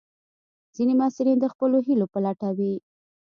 ځینې 0.75 0.93
محصلین 0.99 1.37
د 1.41 1.45
خپلو 1.53 1.77
هیلو 1.87 2.05
په 2.13 2.19
لټه 2.25 2.49
وي. 2.57 2.73